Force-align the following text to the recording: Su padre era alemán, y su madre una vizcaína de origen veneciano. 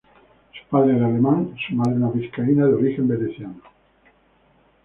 Su 0.51 0.65
padre 0.71 0.95
era 0.97 1.05
alemán, 1.05 1.53
y 1.55 1.61
su 1.63 1.75
madre 1.75 1.93
una 1.93 2.09
vizcaína 2.09 2.65
de 2.65 2.73
origen 2.73 3.07
veneciano. 3.07 3.61